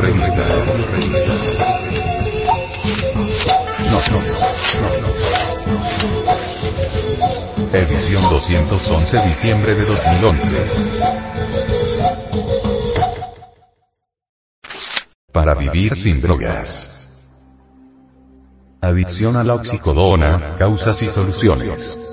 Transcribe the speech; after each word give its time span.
No, 0.00 0.06
no, 4.10 4.20
no, 4.98 5.10
Edición 7.72 8.22
211 8.30 9.18
diciembre 9.26 9.74
de 9.74 9.84
2011. 9.84 10.56
Para 15.30 15.54
vivir 15.54 15.94
sin 15.94 16.18
drogas. 16.22 17.20
Adicción 18.80 19.36
a 19.36 19.44
la 19.44 19.54
oxicodona, 19.54 20.56
causas 20.56 21.02
y 21.02 21.08
soluciones. 21.08 22.09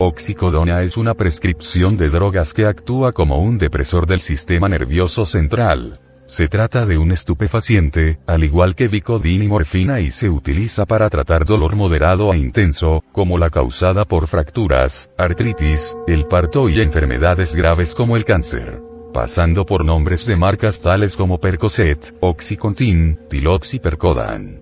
Oxicodona 0.00 0.82
es 0.82 0.96
una 0.96 1.14
prescripción 1.14 1.96
de 1.96 2.08
drogas 2.08 2.54
que 2.54 2.66
actúa 2.66 3.10
como 3.10 3.42
un 3.42 3.58
depresor 3.58 4.06
del 4.06 4.20
sistema 4.20 4.68
nervioso 4.68 5.24
central. 5.24 5.98
Se 6.24 6.46
trata 6.46 6.86
de 6.86 6.98
un 6.98 7.10
estupefaciente, 7.10 8.20
al 8.24 8.44
igual 8.44 8.76
que 8.76 8.86
Vicodin 8.86 9.42
y 9.42 9.48
morfina 9.48 9.98
y 9.98 10.12
se 10.12 10.28
utiliza 10.28 10.86
para 10.86 11.10
tratar 11.10 11.44
dolor 11.44 11.74
moderado 11.74 12.30
a 12.30 12.36
intenso, 12.36 13.02
como 13.10 13.38
la 13.38 13.50
causada 13.50 14.04
por 14.04 14.28
fracturas, 14.28 15.10
artritis, 15.18 15.96
el 16.06 16.26
parto 16.26 16.68
y 16.68 16.80
enfermedades 16.80 17.56
graves 17.56 17.92
como 17.92 18.16
el 18.16 18.24
cáncer. 18.24 18.80
Pasando 19.12 19.66
por 19.66 19.84
nombres 19.84 20.24
de 20.26 20.36
marcas 20.36 20.80
tales 20.80 21.16
como 21.16 21.40
Percocet, 21.40 22.14
Oxycontin, 22.20 23.18
Tilox 23.28 23.74
y 23.74 23.80
Percodan. 23.80 24.60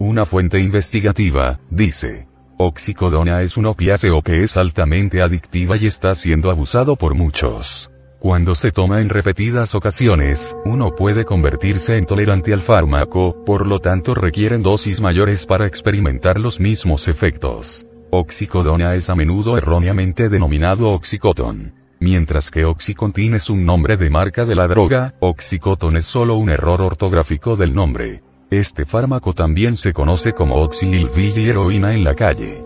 Una 0.00 0.26
fuente 0.26 0.58
investigativa, 0.58 1.60
dice, 1.70 2.26
Oxicodona 2.56 3.42
es 3.42 3.56
un 3.56 3.66
opiáceo 3.66 4.22
que 4.22 4.44
es 4.44 4.56
altamente 4.56 5.22
adictiva 5.22 5.76
y 5.76 5.86
está 5.86 6.14
siendo 6.14 6.50
abusado 6.50 6.94
por 6.94 7.14
muchos. 7.14 7.90
Cuando 8.20 8.54
se 8.54 8.70
toma 8.70 9.00
en 9.00 9.08
repetidas 9.08 9.74
ocasiones, 9.74 10.56
uno 10.64 10.94
puede 10.94 11.24
convertirse 11.24 11.98
en 11.98 12.06
tolerante 12.06 12.52
al 12.52 12.60
fármaco, 12.60 13.44
por 13.44 13.66
lo 13.66 13.80
tanto 13.80 14.14
requieren 14.14 14.62
dosis 14.62 15.00
mayores 15.00 15.46
para 15.46 15.66
experimentar 15.66 16.38
los 16.38 16.60
mismos 16.60 17.08
efectos. 17.08 17.86
Oxicodona 18.10 18.94
es 18.94 19.10
a 19.10 19.16
menudo 19.16 19.58
erróneamente 19.58 20.28
denominado 20.28 20.90
oxicotón. 20.90 21.74
Mientras 21.98 22.50
que 22.50 22.64
Oxycontin 22.64 23.34
es 23.34 23.50
un 23.50 23.64
nombre 23.64 23.96
de 23.96 24.10
marca 24.10 24.44
de 24.44 24.54
la 24.54 24.68
droga, 24.68 25.14
Oxycotton 25.20 25.96
es 25.96 26.04
solo 26.04 26.36
un 26.36 26.50
error 26.50 26.82
ortográfico 26.82 27.56
del 27.56 27.74
nombre. 27.74 28.22
Este 28.56 28.84
fármaco 28.84 29.32
también 29.32 29.76
se 29.76 29.92
conoce 29.92 30.32
como 30.32 30.62
oxililvil 30.62 31.36
y 31.36 31.48
heroína 31.48 31.92
en 31.92 32.04
la 32.04 32.14
calle. 32.14 32.64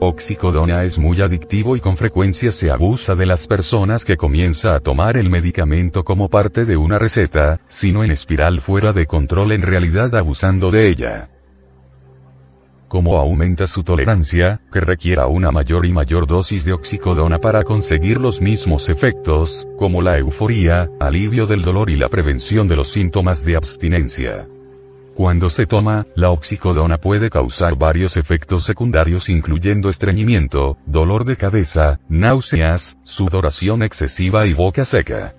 Oxicodona 0.00 0.84
es 0.84 0.98
muy 0.98 1.20
adictivo 1.20 1.76
y 1.76 1.80
con 1.80 1.98
frecuencia 1.98 2.50
se 2.50 2.70
abusa 2.70 3.14
de 3.14 3.26
las 3.26 3.46
personas 3.46 4.06
que 4.06 4.16
comienza 4.16 4.74
a 4.74 4.80
tomar 4.80 5.18
el 5.18 5.28
medicamento 5.28 6.02
como 6.02 6.30
parte 6.30 6.64
de 6.64 6.78
una 6.78 6.98
receta, 6.98 7.60
sino 7.66 8.04
en 8.04 8.10
espiral 8.10 8.62
fuera 8.62 8.94
de 8.94 9.04
control 9.04 9.52
en 9.52 9.60
realidad 9.60 10.14
abusando 10.14 10.70
de 10.70 10.88
ella. 10.88 11.28
Como 12.88 13.18
aumenta 13.18 13.66
su 13.66 13.82
tolerancia, 13.82 14.62
que 14.72 14.80
requiera 14.80 15.26
una 15.26 15.50
mayor 15.50 15.84
y 15.84 15.92
mayor 15.92 16.26
dosis 16.26 16.64
de 16.64 16.72
oxicodona 16.72 17.38
para 17.38 17.64
conseguir 17.64 18.18
los 18.18 18.40
mismos 18.40 18.88
efectos, 18.88 19.68
como 19.76 20.00
la 20.00 20.16
euforía, 20.16 20.88
alivio 20.98 21.46
del 21.46 21.60
dolor 21.60 21.90
y 21.90 21.96
la 21.96 22.08
prevención 22.08 22.66
de 22.66 22.76
los 22.76 22.88
síntomas 22.88 23.44
de 23.44 23.56
abstinencia. 23.56 24.46
Cuando 25.18 25.50
se 25.50 25.66
toma, 25.66 26.06
la 26.14 26.30
oxicodona 26.30 26.98
puede 26.98 27.28
causar 27.28 27.76
varios 27.76 28.16
efectos 28.16 28.62
secundarios 28.62 29.28
incluyendo 29.28 29.88
estreñimiento, 29.88 30.78
dolor 30.86 31.24
de 31.24 31.34
cabeza, 31.34 31.98
náuseas, 32.08 32.98
sudoración 33.02 33.82
excesiva 33.82 34.46
y 34.46 34.54
boca 34.54 34.84
seca. 34.84 35.34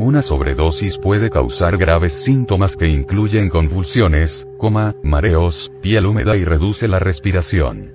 Una 0.00 0.22
sobredosis 0.22 0.98
puede 0.98 1.30
causar 1.30 1.76
graves 1.76 2.14
síntomas 2.14 2.76
que 2.76 2.88
incluyen 2.88 3.48
convulsiones, 3.48 4.44
coma, 4.58 4.96
mareos, 5.04 5.70
piel 5.80 6.04
húmeda 6.06 6.36
y 6.36 6.44
reduce 6.44 6.88
la 6.88 6.98
respiración. 6.98 7.92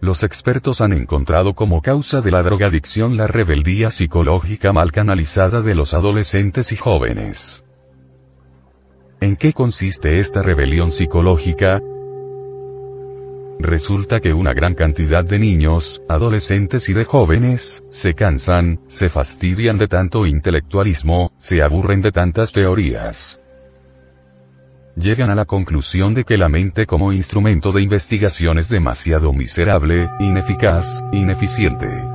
Los 0.00 0.24
expertos 0.24 0.80
han 0.80 0.94
encontrado 0.94 1.54
como 1.54 1.80
causa 1.80 2.20
de 2.20 2.32
la 2.32 2.42
drogadicción 2.42 3.16
la 3.16 3.28
rebeldía 3.28 3.92
psicológica 3.92 4.72
mal 4.72 4.90
canalizada 4.90 5.60
de 5.60 5.76
los 5.76 5.94
adolescentes 5.94 6.72
y 6.72 6.76
jóvenes. 6.76 7.64
¿En 9.22 9.36
qué 9.36 9.52
consiste 9.52 10.18
esta 10.18 10.42
rebelión 10.42 10.90
psicológica? 10.90 11.80
Resulta 13.60 14.18
que 14.18 14.32
una 14.32 14.52
gran 14.52 14.74
cantidad 14.74 15.24
de 15.24 15.38
niños, 15.38 16.02
adolescentes 16.08 16.88
y 16.88 16.92
de 16.92 17.04
jóvenes, 17.04 17.84
se 17.88 18.14
cansan, 18.14 18.80
se 18.88 19.08
fastidian 19.08 19.78
de 19.78 19.86
tanto 19.86 20.26
intelectualismo, 20.26 21.30
se 21.36 21.62
aburren 21.62 22.02
de 22.02 22.10
tantas 22.10 22.50
teorías. 22.50 23.38
Llegan 24.96 25.30
a 25.30 25.36
la 25.36 25.44
conclusión 25.44 26.14
de 26.14 26.24
que 26.24 26.36
la 26.36 26.48
mente 26.48 26.84
como 26.84 27.12
instrumento 27.12 27.70
de 27.70 27.80
investigación 27.80 28.58
es 28.58 28.68
demasiado 28.68 29.32
miserable, 29.32 30.10
ineficaz, 30.18 31.00
ineficiente. 31.12 32.11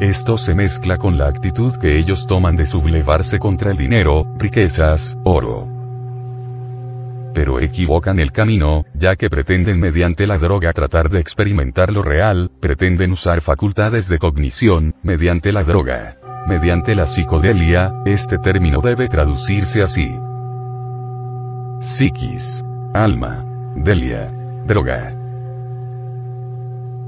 Esto 0.00 0.36
se 0.36 0.54
mezcla 0.54 0.96
con 0.96 1.16
la 1.16 1.28
actitud 1.28 1.74
que 1.80 1.98
ellos 1.98 2.26
toman 2.26 2.56
de 2.56 2.66
sublevarse 2.66 3.38
contra 3.38 3.70
el 3.70 3.76
dinero, 3.76 4.26
riquezas, 4.38 5.16
oro. 5.24 5.68
Pero 7.34 7.60
equivocan 7.60 8.18
el 8.18 8.32
camino, 8.32 8.84
ya 8.94 9.16
que 9.16 9.30
pretenden 9.30 9.80
mediante 9.80 10.26
la 10.26 10.38
droga 10.38 10.72
tratar 10.72 11.08
de 11.08 11.20
experimentar 11.20 11.92
lo 11.92 12.02
real, 12.02 12.50
pretenden 12.60 13.12
usar 13.12 13.40
facultades 13.40 14.08
de 14.08 14.18
cognición, 14.18 14.94
mediante 15.02 15.52
la 15.52 15.64
droga. 15.64 16.18
Mediante 16.46 16.94
la 16.96 17.06
psicodelia, 17.06 17.92
este 18.04 18.36
término 18.38 18.80
debe 18.80 19.08
traducirse 19.08 19.82
así. 19.82 20.10
Psiquis. 21.80 22.62
Alma. 22.92 23.44
Delia. 23.76 24.30
Droga. 24.66 25.21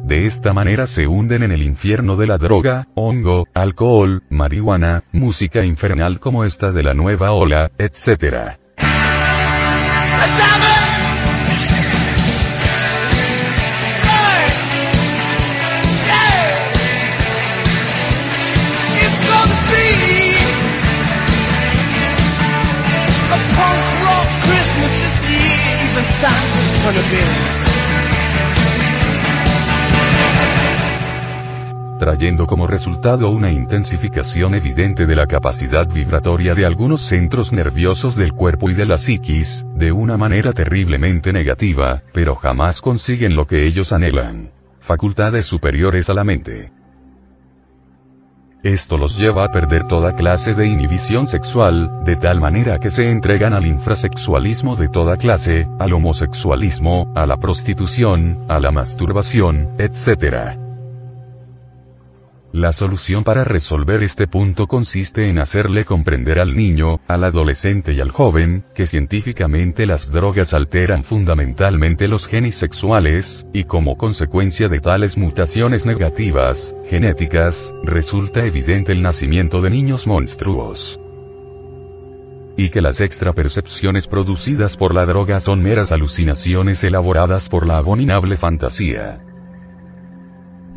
De 0.04 0.26
esta 0.26 0.52
manera 0.52 0.86
se 0.86 1.06
hunden 1.06 1.42
en 1.44 1.50
el 1.50 1.62
infierno 1.62 2.16
de 2.16 2.26
la 2.26 2.36
droga, 2.36 2.88
hongo, 2.94 3.48
alcohol, 3.54 4.22
marihuana, 4.28 5.02
música 5.12 5.64
infernal 5.64 6.20
como 6.20 6.44
esta 6.44 6.72
de 6.72 6.82
la 6.82 6.92
nueva 6.92 7.32
ola, 7.32 7.70
etc. 7.78 8.58
como 32.46 32.66
resultado 32.66 33.28
una 33.30 33.50
intensificación 33.50 34.54
evidente 34.54 35.06
de 35.06 35.16
la 35.16 35.26
capacidad 35.26 35.86
vibratoria 35.86 36.54
de 36.54 36.66
algunos 36.66 37.02
centros 37.02 37.52
nerviosos 37.52 38.16
del 38.16 38.32
cuerpo 38.32 38.70
y 38.70 38.74
de 38.74 38.86
la 38.86 38.98
psiquis, 38.98 39.64
de 39.74 39.92
una 39.92 40.16
manera 40.16 40.52
terriblemente 40.52 41.32
negativa, 41.32 42.02
pero 42.12 42.34
jamás 42.36 42.80
consiguen 42.80 43.36
lo 43.36 43.46
que 43.46 43.66
ellos 43.66 43.92
anhelan. 43.92 44.50
Facultades 44.80 45.46
superiores 45.46 46.10
a 46.10 46.14
la 46.14 46.24
mente. 46.24 46.70
Esto 48.64 48.96
los 48.96 49.18
lleva 49.18 49.44
a 49.44 49.52
perder 49.52 49.86
toda 49.86 50.14
clase 50.14 50.54
de 50.54 50.66
inhibición 50.66 51.26
sexual, 51.26 52.02
de 52.02 52.16
tal 52.16 52.40
manera 52.40 52.78
que 52.78 52.88
se 52.88 53.10
entregan 53.10 53.52
al 53.52 53.66
infrasexualismo 53.66 54.74
de 54.74 54.88
toda 54.88 55.18
clase, 55.18 55.68
al 55.78 55.92
homosexualismo, 55.92 57.12
a 57.14 57.26
la 57.26 57.36
prostitución, 57.36 58.46
a 58.48 58.58
la 58.60 58.70
masturbación, 58.70 59.74
etc. 59.78 60.63
La 62.54 62.70
solución 62.70 63.24
para 63.24 63.42
resolver 63.42 64.04
este 64.04 64.28
punto 64.28 64.68
consiste 64.68 65.28
en 65.28 65.40
hacerle 65.40 65.84
comprender 65.84 66.38
al 66.38 66.54
niño, 66.54 67.00
al 67.08 67.24
adolescente 67.24 67.94
y 67.94 68.00
al 68.00 68.12
joven, 68.12 68.64
que 68.76 68.86
científicamente 68.86 69.86
las 69.86 70.12
drogas 70.12 70.54
alteran 70.54 71.02
fundamentalmente 71.02 72.06
los 72.06 72.28
genes 72.28 72.54
sexuales, 72.54 73.44
y 73.52 73.64
como 73.64 73.96
consecuencia 73.96 74.68
de 74.68 74.78
tales 74.78 75.18
mutaciones 75.18 75.84
negativas, 75.84 76.76
genéticas, 76.88 77.74
resulta 77.82 78.46
evidente 78.46 78.92
el 78.92 79.02
nacimiento 79.02 79.60
de 79.60 79.70
niños 79.70 80.06
monstruos 80.06 81.00
y 82.56 82.68
que 82.68 82.80
las 82.80 83.00
extrapercepciones 83.00 84.06
producidas 84.06 84.76
por 84.76 84.94
la 84.94 85.04
droga 85.06 85.40
son 85.40 85.60
meras 85.60 85.90
alucinaciones 85.90 86.84
elaboradas 86.84 87.48
por 87.48 87.66
la 87.66 87.78
abominable 87.78 88.36
fantasía. 88.36 89.33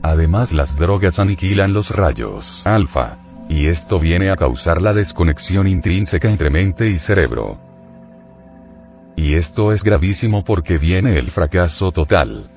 Además 0.07 0.54
las 0.54 0.77
drogas 0.77 1.19
aniquilan 1.19 1.74
los 1.74 1.92
rayos 1.92 2.62
alfa. 2.63 3.18
Y 3.50 3.68
esto 3.68 4.00
viene 4.00 4.31
a 4.31 4.38
causar 4.38 4.81
la 4.81 4.94
desconexión 4.94 5.68
intrínseca 5.68 6.30
entre 6.30 6.50
mente 6.50 6.88
y 6.88 6.98
cerebro. 6.98 7.57
Y 9.18 9.33
esto 9.33 9.74
es 9.74 9.83
gravísimo 9.83 10.45
porque 10.45 10.77
viene 10.77 11.19
el 11.19 11.30
fracaso 11.30 11.92
total. 11.92 12.50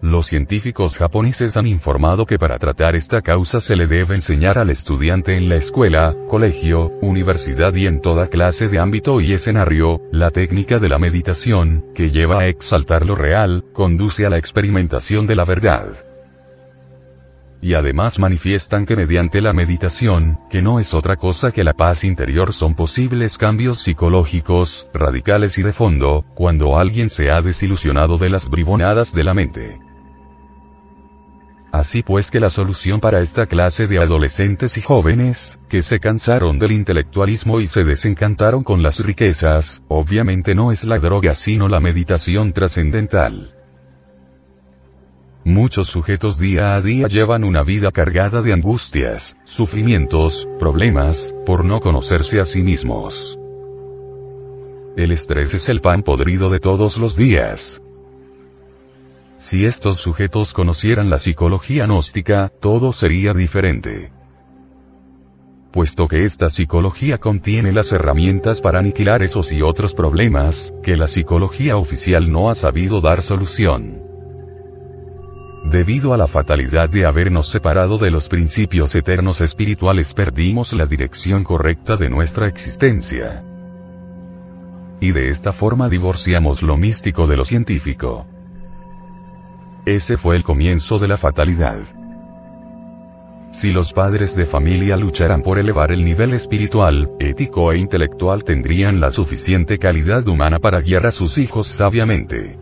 Los 0.00 0.26
científicos 0.26 0.96
japoneses 0.96 1.56
han 1.56 1.66
informado 1.66 2.24
que 2.24 2.38
para 2.38 2.58
tratar 2.60 2.94
esta 2.94 3.20
causa 3.20 3.60
se 3.60 3.74
le 3.74 3.88
debe 3.88 4.14
enseñar 4.14 4.56
al 4.56 4.70
estudiante 4.70 5.36
en 5.36 5.48
la 5.48 5.56
escuela, 5.56 6.14
colegio, 6.28 6.92
universidad 7.00 7.74
y 7.74 7.88
en 7.88 8.00
toda 8.00 8.28
clase 8.28 8.68
de 8.68 8.78
ámbito 8.78 9.20
y 9.20 9.32
escenario, 9.32 10.00
la 10.12 10.30
técnica 10.30 10.78
de 10.78 10.88
la 10.88 11.00
meditación, 11.00 11.84
que 11.96 12.10
lleva 12.10 12.40
a 12.40 12.46
exaltar 12.46 13.04
lo 13.04 13.16
real, 13.16 13.64
conduce 13.72 14.24
a 14.24 14.30
la 14.30 14.38
experimentación 14.38 15.26
de 15.26 15.34
la 15.34 15.44
verdad. 15.44 15.88
Y 17.60 17.74
además 17.74 18.20
manifiestan 18.20 18.86
que 18.86 18.94
mediante 18.94 19.40
la 19.40 19.52
meditación, 19.52 20.38
que 20.48 20.62
no 20.62 20.78
es 20.78 20.94
otra 20.94 21.16
cosa 21.16 21.50
que 21.50 21.64
la 21.64 21.72
paz 21.72 22.04
interior 22.04 22.52
son 22.52 22.76
posibles 22.76 23.36
cambios 23.36 23.82
psicológicos, 23.82 24.88
radicales 24.94 25.58
y 25.58 25.64
de 25.64 25.72
fondo, 25.72 26.24
cuando 26.36 26.78
alguien 26.78 27.08
se 27.08 27.32
ha 27.32 27.42
desilusionado 27.42 28.16
de 28.16 28.30
las 28.30 28.48
bribonadas 28.48 29.12
de 29.12 29.24
la 29.24 29.34
mente. 29.34 29.87
Así 31.70 32.02
pues 32.02 32.30
que 32.30 32.40
la 32.40 32.48
solución 32.48 32.98
para 32.98 33.20
esta 33.20 33.46
clase 33.46 33.86
de 33.86 33.98
adolescentes 33.98 34.78
y 34.78 34.82
jóvenes, 34.82 35.60
que 35.68 35.82
se 35.82 36.00
cansaron 36.00 36.58
del 36.58 36.72
intelectualismo 36.72 37.60
y 37.60 37.66
se 37.66 37.84
desencantaron 37.84 38.64
con 38.64 38.82
las 38.82 38.98
riquezas, 39.00 39.82
obviamente 39.88 40.54
no 40.54 40.72
es 40.72 40.84
la 40.84 40.98
droga 40.98 41.34
sino 41.34 41.68
la 41.68 41.80
meditación 41.80 42.52
trascendental. 42.52 43.54
Muchos 45.44 45.86
sujetos 45.88 46.38
día 46.38 46.74
a 46.74 46.80
día 46.80 47.06
llevan 47.06 47.44
una 47.44 47.62
vida 47.62 47.90
cargada 47.90 48.42
de 48.42 48.52
angustias, 48.52 49.36
sufrimientos, 49.44 50.48
problemas, 50.58 51.34
por 51.46 51.64
no 51.64 51.80
conocerse 51.80 52.40
a 52.40 52.44
sí 52.44 52.62
mismos. 52.62 53.38
El 54.96 55.12
estrés 55.12 55.54
es 55.54 55.68
el 55.68 55.80
pan 55.80 56.02
podrido 56.02 56.50
de 56.50 56.60
todos 56.60 56.96
los 56.96 57.16
días. 57.16 57.80
Si 59.38 59.64
estos 59.64 59.98
sujetos 59.98 60.52
conocieran 60.52 61.10
la 61.10 61.18
psicología 61.18 61.86
gnóstica, 61.86 62.50
todo 62.60 62.92
sería 62.92 63.32
diferente. 63.32 64.10
Puesto 65.70 66.08
que 66.08 66.24
esta 66.24 66.50
psicología 66.50 67.18
contiene 67.18 67.72
las 67.72 67.92
herramientas 67.92 68.60
para 68.60 68.80
aniquilar 68.80 69.22
esos 69.22 69.52
y 69.52 69.62
otros 69.62 69.94
problemas, 69.94 70.74
que 70.82 70.96
la 70.96 71.06
psicología 71.06 71.76
oficial 71.76 72.32
no 72.32 72.50
ha 72.50 72.56
sabido 72.56 73.00
dar 73.00 73.22
solución. 73.22 74.02
Debido 75.70 76.14
a 76.14 76.16
la 76.16 76.26
fatalidad 76.26 76.88
de 76.88 77.04
habernos 77.04 77.48
separado 77.48 77.98
de 77.98 78.10
los 78.10 78.28
principios 78.28 78.94
eternos 78.96 79.40
espirituales 79.40 80.14
perdimos 80.14 80.72
la 80.72 80.86
dirección 80.86 81.44
correcta 81.44 81.96
de 81.96 82.08
nuestra 82.08 82.48
existencia. 82.48 83.44
Y 85.00 85.12
de 85.12 85.28
esta 85.28 85.52
forma 85.52 85.88
divorciamos 85.88 86.62
lo 86.62 86.76
místico 86.76 87.26
de 87.26 87.36
lo 87.36 87.44
científico. 87.44 88.26
Ese 89.88 90.18
fue 90.18 90.36
el 90.36 90.44
comienzo 90.44 90.98
de 90.98 91.08
la 91.08 91.16
fatalidad. 91.16 91.78
Si 93.50 93.70
los 93.70 93.94
padres 93.94 94.36
de 94.36 94.44
familia 94.44 94.98
lucharan 94.98 95.40
por 95.40 95.58
elevar 95.58 95.92
el 95.92 96.04
nivel 96.04 96.34
espiritual, 96.34 97.08
ético 97.18 97.72
e 97.72 97.78
intelectual 97.78 98.44
tendrían 98.44 99.00
la 99.00 99.10
suficiente 99.10 99.78
calidad 99.78 100.28
humana 100.28 100.58
para 100.58 100.82
guiar 100.82 101.06
a 101.06 101.10
sus 101.10 101.38
hijos 101.38 101.68
sabiamente. 101.68 102.58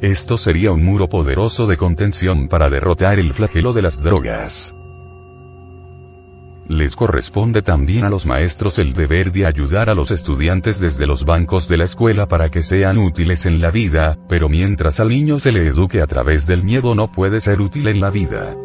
Esto 0.00 0.36
sería 0.36 0.70
un 0.70 0.84
muro 0.84 1.08
poderoso 1.08 1.66
de 1.66 1.76
contención 1.76 2.46
para 2.46 2.70
derrotar 2.70 3.18
el 3.18 3.32
flagelo 3.32 3.72
de 3.72 3.82
las 3.82 4.00
drogas. 4.00 4.72
Les 6.68 6.96
corresponde 6.96 7.60
también 7.60 8.04
a 8.04 8.08
los 8.08 8.24
maestros 8.24 8.78
el 8.78 8.94
deber 8.94 9.32
de 9.32 9.46
ayudar 9.46 9.90
a 9.90 9.94
los 9.94 10.10
estudiantes 10.10 10.80
desde 10.80 11.06
los 11.06 11.24
bancos 11.24 11.68
de 11.68 11.76
la 11.76 11.84
escuela 11.84 12.26
para 12.26 12.48
que 12.48 12.62
sean 12.62 12.96
útiles 12.96 13.44
en 13.44 13.60
la 13.60 13.70
vida, 13.70 14.16
pero 14.30 14.48
mientras 14.48 14.98
al 14.98 15.08
niño 15.08 15.38
se 15.38 15.52
le 15.52 15.66
eduque 15.66 16.00
a 16.00 16.06
través 16.06 16.46
del 16.46 16.64
miedo 16.64 16.94
no 16.94 17.12
puede 17.12 17.40
ser 17.40 17.60
útil 17.60 17.88
en 17.88 18.00
la 18.00 18.10
vida. 18.10 18.56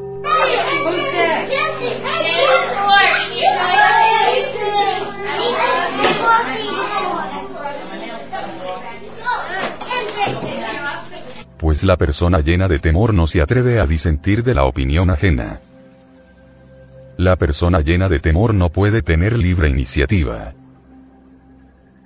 Pues 11.58 11.84
la 11.84 11.98
persona 11.98 12.40
llena 12.40 12.70
de 12.70 12.80
temor 12.80 13.14
no 13.14 13.28
se 13.28 13.42
atreve 13.42 13.82
a 13.82 13.86
disentir 13.86 14.46
de 14.46 14.56
la 14.56 14.64
opinión 14.64 15.10
ajena. 15.10 15.60
La 17.20 17.36
persona 17.36 17.82
llena 17.82 18.08
de 18.08 18.22
temor 18.22 18.54
no 18.54 18.70
puede 18.70 19.02
tener 19.02 19.38
libre 19.38 19.68
iniciativa. 19.68 20.54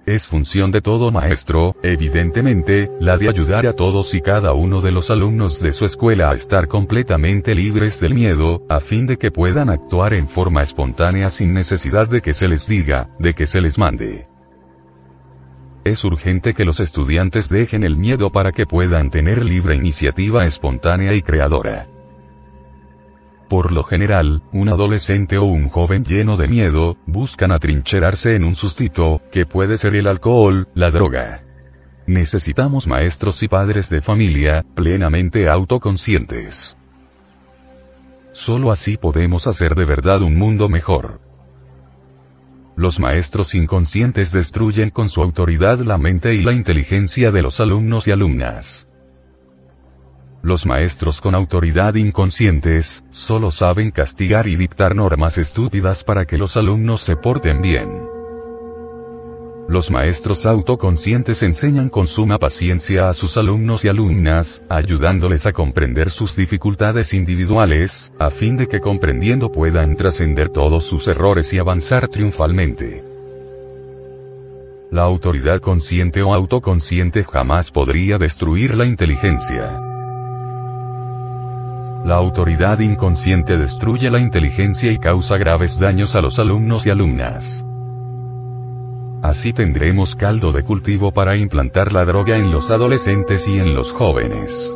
Es 0.08 0.26
función 0.26 0.72
de 0.72 0.82
todo 0.82 1.12
maestro, 1.12 1.76
evidentemente, 1.84 2.90
la 3.00 3.16
de 3.20 3.30
ayudar 3.30 3.68
a 3.68 3.74
todos 3.74 4.16
y 4.16 4.22
cada 4.22 4.54
uno 4.54 4.82
de 4.82 4.92
los 4.92 5.12
alumnos 5.12 5.62
de 5.62 5.72
su 5.72 5.86
escuela 5.86 6.32
a 6.32 6.34
estar 6.34 6.68
completamente 6.68 7.54
libres 7.54 8.00
del 8.00 8.16
miedo, 8.16 8.64
a 8.70 8.80
fin 8.80 9.06
de 9.06 9.18
que 9.18 9.30
puedan 9.30 9.70
actuar 9.70 10.16
en 10.16 10.28
forma 10.28 10.64
espontánea 10.64 11.30
sin 11.30 11.54
necesidad 11.54 12.08
de 12.08 12.20
que 12.20 12.34
se 12.34 12.48
les 12.48 12.66
diga, 12.66 13.12
de 13.20 13.36
que 13.36 13.46
se 13.46 13.62
les 13.62 13.78
mande. 13.78 14.26
Es 15.84 16.04
urgente 16.06 16.56
que 16.56 16.66
los 16.66 16.80
estudiantes 16.80 17.50
dejen 17.50 17.84
el 17.84 17.98
miedo 17.98 18.32
para 18.32 18.52
que 18.52 18.66
puedan 18.66 19.12
tener 19.12 19.46
libre 19.46 19.76
iniciativa 19.76 20.44
espontánea 20.44 21.14
y 21.14 21.22
creadora. 21.22 21.93
Por 23.54 23.72
lo 23.72 23.84
general, 23.84 24.42
un 24.52 24.68
adolescente 24.68 25.38
o 25.38 25.44
un 25.44 25.70
joven 25.70 26.04
lleno 26.04 26.38
de 26.38 26.48
miedo, 26.48 26.98
buscan 27.06 27.52
atrincherarse 27.52 28.34
en 28.34 28.46
un 28.46 28.56
sustito, 28.56 29.22
que 29.32 29.46
puede 29.46 29.78
ser 29.78 29.96
el 29.96 30.08
alcohol, 30.08 30.70
la 30.74 30.90
droga. 30.90 31.44
Necesitamos 32.08 32.88
maestros 32.88 33.44
y 33.44 33.48
padres 33.48 33.92
de 33.92 34.02
familia, 34.02 34.66
plenamente 34.74 35.48
autoconscientes. 35.50 36.76
Solo 38.32 38.72
así 38.72 38.98
podemos 38.98 39.46
hacer 39.46 39.76
de 39.76 39.86
verdad 39.86 40.24
un 40.24 40.36
mundo 40.36 40.68
mejor. 40.68 41.22
Los 42.76 43.00
maestros 43.00 43.54
inconscientes 43.54 44.32
destruyen 44.32 44.90
con 44.90 45.10
su 45.10 45.22
autoridad 45.22 45.78
la 45.78 46.00
mente 46.00 46.34
y 46.34 46.42
la 46.42 46.54
inteligencia 46.54 47.30
de 47.30 47.44
los 47.44 47.60
alumnos 47.60 48.08
y 48.08 48.12
alumnas. 48.14 48.88
Los 50.44 50.66
maestros 50.66 51.22
con 51.22 51.36
autoridad 51.36 51.96
inconscientes, 51.96 53.06
solo 53.12 53.50
saben 53.50 53.92
castigar 53.92 54.46
y 54.50 54.58
dictar 54.58 54.94
normas 54.94 55.38
estúpidas 55.38 56.04
para 56.04 56.26
que 56.26 56.38
los 56.38 56.58
alumnos 56.58 57.00
se 57.00 57.16
porten 57.16 57.62
bien. 57.62 58.10
Los 59.70 59.90
maestros 59.90 60.46
autoconscientes 60.46 61.44
enseñan 61.44 61.88
con 61.88 62.08
suma 62.08 62.40
paciencia 62.40 63.08
a 63.08 63.14
sus 63.14 63.38
alumnos 63.38 63.86
y 63.86 63.88
alumnas, 63.88 64.62
ayudándoles 64.68 65.48
a 65.48 65.54
comprender 65.54 66.12
sus 66.12 66.36
dificultades 66.36 67.14
individuales, 67.14 68.12
a 68.20 68.30
fin 68.30 68.58
de 68.58 68.68
que 68.68 68.82
comprendiendo 68.82 69.50
puedan 69.50 69.96
trascender 69.96 70.50
todos 70.50 70.84
sus 70.84 71.08
errores 71.08 71.54
y 71.54 71.60
avanzar 71.60 72.10
triunfalmente. 72.10 73.02
La 74.92 75.04
autoridad 75.04 75.62
consciente 75.62 76.22
o 76.22 76.34
autoconsciente 76.34 77.24
jamás 77.24 77.72
podría 77.72 78.18
destruir 78.18 78.76
la 78.76 78.86
inteligencia. 78.86 79.93
La 82.04 82.16
autoridad 82.16 82.80
inconsciente 82.80 83.58
destruye 83.58 84.12
la 84.12 84.20
inteligencia 84.20 84.92
y 84.92 84.98
causa 84.98 85.38
graves 85.38 85.80
daños 85.80 86.16
a 86.16 86.22
los 86.22 86.38
alumnos 86.38 86.86
y 86.86 86.90
alumnas. 86.90 87.66
Así 89.22 89.54
tendremos 89.54 90.18
caldo 90.18 90.52
de 90.52 90.64
cultivo 90.64 91.14
para 91.14 91.38
implantar 91.38 91.94
la 91.94 92.04
droga 92.04 92.36
en 92.36 92.52
los 92.52 92.72
adolescentes 92.72 93.48
y 93.48 93.58
en 93.58 93.74
los 93.74 93.94
jóvenes. 93.94 94.76